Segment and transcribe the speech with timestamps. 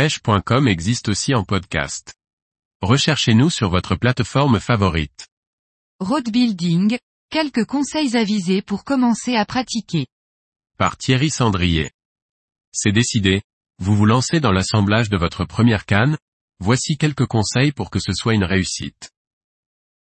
[0.00, 2.14] pêche.com existe aussi en podcast.
[2.80, 5.28] Recherchez-nous sur votre plateforme favorite.
[5.98, 6.96] Road Building,
[7.28, 10.06] quelques conseils avisés pour commencer à pratiquer.
[10.78, 11.90] Par Thierry Sandrier.
[12.72, 13.42] C'est décidé,
[13.78, 16.16] vous vous lancez dans l'assemblage de votre première canne,
[16.60, 19.10] voici quelques conseils pour que ce soit une réussite.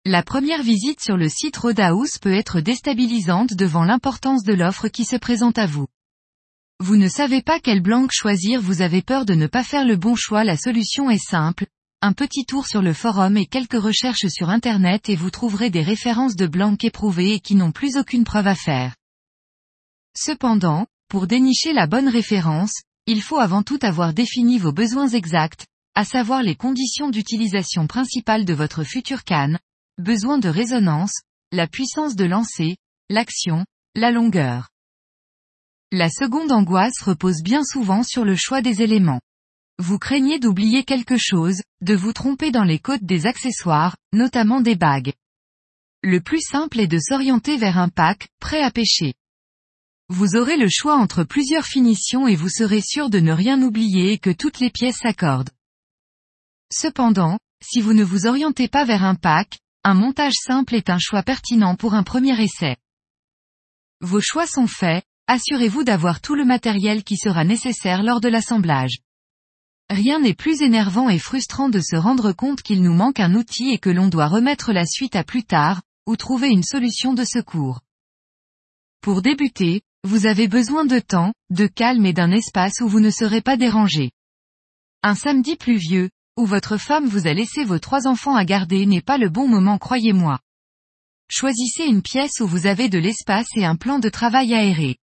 [0.06, 5.06] La première visite sur le site Roadhouse peut être déstabilisante devant l'importance de l'offre qui
[5.06, 5.88] se présente à vous.
[6.80, 9.96] Vous ne savez pas quel blanc choisir, vous avez peur de ne pas faire le
[9.96, 11.66] bon choix, la solution est simple.
[12.04, 15.82] Un petit tour sur le forum et quelques recherches sur internet et vous trouverez des
[15.82, 18.96] références de blancs éprouvés et qui n'ont plus aucune preuve à faire.
[20.16, 25.66] Cependant, pour dénicher la bonne référence, il faut avant tout avoir défini vos besoins exacts,
[25.96, 29.58] à savoir les conditions d'utilisation principales de votre future canne,
[29.98, 31.22] besoin de résonance,
[31.52, 32.78] la puissance de lancer,
[33.10, 34.70] l'action, la longueur.
[35.94, 39.22] La seconde angoisse repose bien souvent sur le choix des éléments.
[39.80, 44.76] Vous craignez d'oublier quelque chose, de vous tromper dans les codes des accessoires, notamment des
[44.76, 45.14] bagues.
[46.04, 49.14] Le plus simple est de s'orienter vers un pack, prêt à pêcher.
[50.10, 54.12] Vous aurez le choix entre plusieurs finitions et vous serez sûr de ne rien oublier
[54.12, 55.52] et que toutes les pièces s'accordent.
[56.70, 61.00] Cependant, si vous ne vous orientez pas vers un pack, un montage simple est un
[61.00, 62.76] choix pertinent pour un premier essai.
[64.02, 69.00] Vos choix sont faits, assurez-vous d'avoir tout le matériel qui sera nécessaire lors de l'assemblage.
[69.90, 73.72] Rien n'est plus énervant et frustrant de se rendre compte qu'il nous manque un outil
[73.72, 77.24] et que l'on doit remettre la suite à plus tard, ou trouver une solution de
[77.24, 77.82] secours.
[79.02, 83.10] Pour débuter, vous avez besoin de temps, de calme et d'un espace où vous ne
[83.10, 84.12] serez pas dérangé.
[85.04, 89.02] Un samedi pluvieux, où votre femme vous a laissé vos trois enfants à garder n'est
[89.02, 90.40] pas le bon moment croyez-moi.
[91.30, 94.98] Choisissez une pièce où vous avez de l'espace et un plan de travail aéré.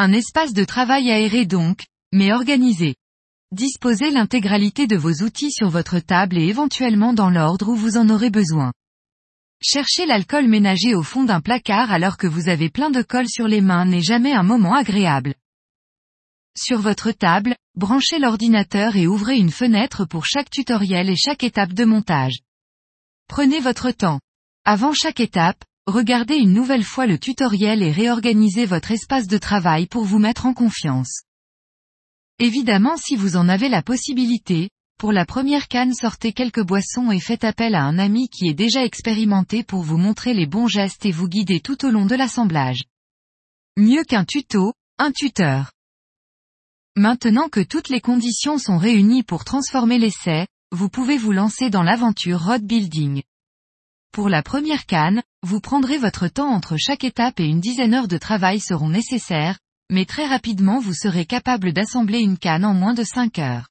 [0.00, 2.94] Un espace de travail aéré donc, mais organisé.
[3.50, 8.08] Disposez l'intégralité de vos outils sur votre table et éventuellement dans l'ordre où vous en
[8.08, 8.72] aurez besoin.
[9.60, 13.48] Chercher l'alcool ménager au fond d'un placard alors que vous avez plein de colle sur
[13.48, 15.34] les mains n'est jamais un moment agréable.
[16.56, 21.72] Sur votre table, branchez l'ordinateur et ouvrez une fenêtre pour chaque tutoriel et chaque étape
[21.72, 22.38] de montage.
[23.26, 24.20] Prenez votre temps.
[24.64, 29.86] Avant chaque étape, regardez une nouvelle fois le tutoriel et réorganisez votre espace de travail
[29.86, 31.22] pour vous mettre en confiance.
[32.38, 34.68] Évidemment si vous en avez la possibilité,
[34.98, 38.54] pour la première canne sortez quelques boissons et faites appel à un ami qui est
[38.54, 42.14] déjà expérimenté pour vous montrer les bons gestes et vous guider tout au long de
[42.14, 42.84] l'assemblage.
[43.78, 45.72] Mieux qu'un tuto, un tuteur.
[46.96, 51.82] Maintenant que toutes les conditions sont réunies pour transformer l'essai, vous pouvez vous lancer dans
[51.82, 53.22] l'aventure road building.
[54.18, 58.08] Pour la première canne, vous prendrez votre temps entre chaque étape et une dizaine d'heures
[58.08, 59.60] de travail seront nécessaires,
[59.92, 63.67] mais très rapidement vous serez capable d'assembler une canne en moins de 5 heures.